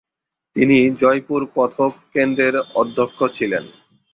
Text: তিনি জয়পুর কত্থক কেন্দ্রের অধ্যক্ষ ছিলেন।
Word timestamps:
তিনি 0.55 0.77
জয়পুর 1.01 1.41
কত্থক 1.55 1.93
কেন্দ্রের 2.13 2.55
অধ্যক্ষ 2.81 3.19
ছিলেন। 3.37 3.63